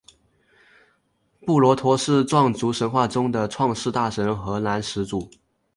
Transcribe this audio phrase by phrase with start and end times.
[1.45, 5.29] 布洛陀是壮族神话中的创世大神和男始祖。